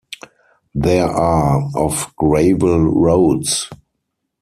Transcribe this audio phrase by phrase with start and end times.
[0.73, 3.69] There are of gravel roads.